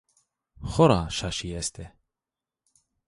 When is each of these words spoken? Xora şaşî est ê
Xora 0.73 1.01
şaşî 1.15 1.49
est 1.59 1.75
ê 1.85 1.85